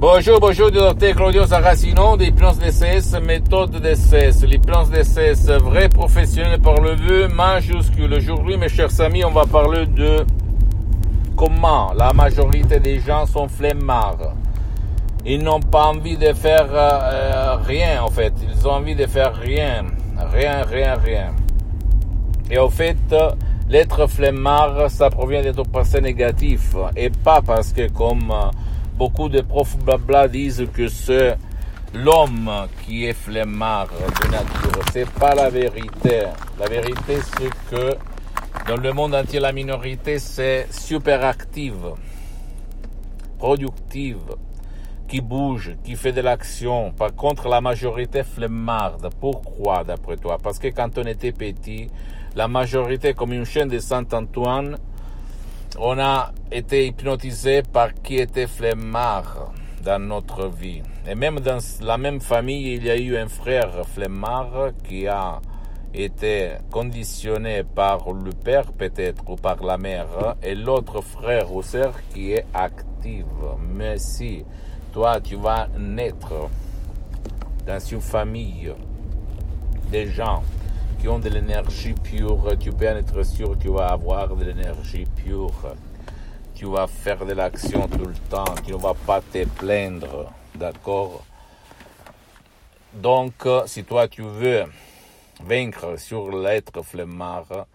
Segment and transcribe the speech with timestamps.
[0.00, 6.60] Bonjour, bonjour docteur Claudio Saracino des plans DCS, méthode DCS, les plans DCS, vrai professionnel
[6.60, 8.14] par le vœu majuscule.
[8.14, 10.24] Aujourd'hui, mes chers amis, on va parler de
[11.34, 14.34] comment la majorité des gens sont flemmards.
[15.26, 18.34] Ils n'ont pas envie de faire euh, rien, en fait.
[18.40, 19.84] Ils ont envie de faire rien.
[20.32, 21.34] Rien, rien, rien.
[22.52, 22.96] Et au fait,
[23.68, 26.76] l'être flemmard, ça provient d'être passé négatif.
[26.96, 28.32] Et pas parce que, comme
[28.98, 31.38] beaucoup de profs blabla disent que c'est
[31.94, 32.50] l'homme
[32.84, 34.82] qui est flemmard de nature.
[34.92, 36.22] C'est pas la vérité.
[36.58, 37.96] La vérité, c'est que
[38.66, 41.94] dans le monde entier, la minorité, c'est super active,
[43.38, 44.18] productive,
[45.06, 46.90] qui bouge, qui fait de l'action.
[46.90, 49.10] Par contre, la majorité flemmarde.
[49.20, 50.38] Pourquoi, d'après toi?
[50.42, 51.88] Parce que quand on était petit,
[52.34, 54.76] la majorité, comme une chaîne de Saint-Antoine,
[55.78, 59.52] on a été hypnotisé par qui était flemmard
[59.84, 60.82] dans notre vie.
[61.06, 65.40] Et même dans la même famille, il y a eu un frère flemmard qui a
[65.94, 71.94] été conditionné par le père peut-être ou par la mère et l'autre frère ou sœur
[72.12, 73.26] qui est active.
[73.60, 74.44] Mais si
[74.92, 76.48] toi tu vas naître
[77.66, 78.72] dans une famille
[79.90, 80.42] des gens
[80.98, 84.44] qui ont de l'énergie pure, tu peux en être sûr que tu vas avoir de
[84.44, 85.74] l'énergie pure.
[86.54, 91.24] Tu vas faire de l'action tout le temps, tu ne vas pas te plaindre, d'accord?
[92.92, 94.64] Donc, si toi tu veux
[95.44, 97.66] vaincre sur l'être flemmard,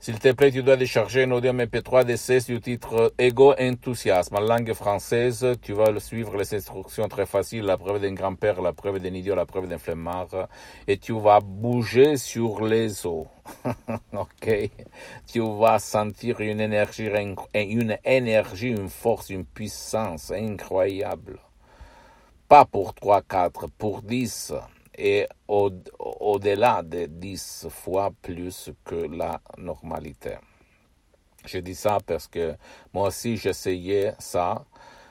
[0.00, 4.36] s'il te plaît, tu dois décharger un audio MP3 d'essai du titre Ego Enthousiasme.
[4.36, 8.72] En langue française, tu vas suivre les instructions très faciles, la preuve d'un grand-père, la
[8.72, 10.48] preuve d'un idiot, la preuve d'un flemmard,
[10.86, 13.26] et tu vas bouger sur les os.
[14.12, 14.70] ok?
[15.26, 17.08] Tu vas sentir une énergie,
[17.54, 21.40] une énergie, une force, une puissance incroyable.
[22.48, 24.54] Pas pour 3, 4, pour 10
[24.98, 30.34] et au-delà de 10 fois plus que la normalité.
[31.46, 32.56] Je dis ça parce que
[32.92, 34.64] moi aussi j'essayais ça.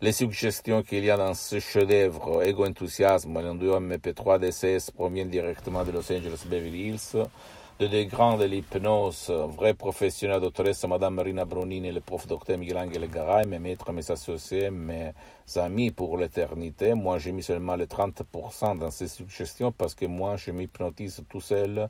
[0.00, 5.84] Les suggestions qu'il y a dans ce chef-d'œuvre, Ego Enthousiasme, l'enduro MP3 DCS proviennent directement
[5.84, 7.16] de Los Angeles Beverly Hills
[7.78, 12.78] de des grands de l'hypnose, vrais professionnels, doctoresse Madame Marina Brunini, le prof docteur Miguel
[12.78, 15.12] Angel Garay, mes maîtres, mes associés, mes
[15.54, 16.94] amis pour l'éternité.
[16.94, 21.40] Moi, j'ai mis seulement les 30% dans ces suggestions parce que moi, je m'hypnotise tout
[21.40, 21.88] seul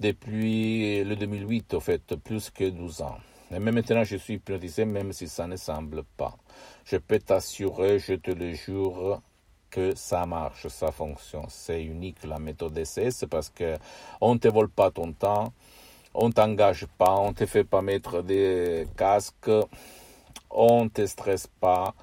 [0.00, 3.18] depuis le 2008, au fait, plus que 12 ans.
[3.52, 6.36] Et même maintenant, je suis hypnotisé, même si ça ne semble pas.
[6.84, 9.22] Je peux t'assurer, je te le jure,
[9.70, 11.46] que ça marche, ça fonctionne.
[11.48, 13.76] C'est unique la méthode DCS parce que
[14.20, 15.52] on te vole pas ton temps,
[16.14, 19.50] on t'engage pas, on te fait pas mettre des casques,
[20.50, 21.94] on te stresse pas,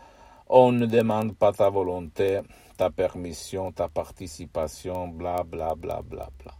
[0.47, 2.41] on ne demande pas ta volonté,
[2.77, 6.53] ta permission, ta participation, bla bla bla bla bla.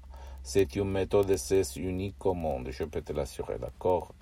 [0.43, 4.13] C'est une méthode DCS unique au monde, je peux te l'assurer, d'accord?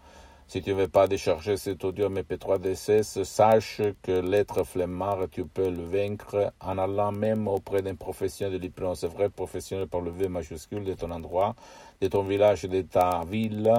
[0.48, 5.46] Si tu ne veux pas décharger cet audio MP3 DCS, sache que l'être flemmard, tu
[5.46, 10.12] peux le vaincre en allant même auprès d'un professionnel de l'hypnose, vrai professionnel par le
[10.12, 11.56] V majuscule de ton endroit,
[12.02, 13.74] de ton village, de ta ville,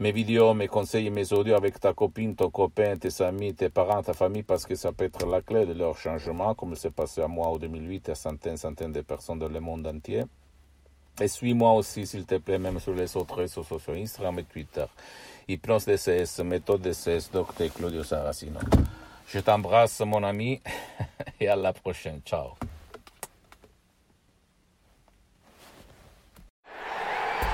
[0.00, 4.02] mes vidéos, mes conseils mes audios avec ta copine, ton copain, tes amis, tes parents,
[4.02, 7.20] ta famille, parce que ça peut être la clé de leur changement, comme c'est passé
[7.20, 10.22] à moi en 2008 à centaines, centaines de personnes dans le monde entier.
[11.20, 14.86] Et suis-moi aussi, s'il te plaît, même sur les autres réseaux sociaux, Instagram et Twitter.
[15.48, 17.72] Hypnose DCS, méthode DCS, Dr.
[17.74, 18.60] Claudio Saracino.
[19.26, 20.60] Je t'embrasse, mon ami,
[21.40, 22.20] et à la prochaine.
[22.24, 22.52] Ciao.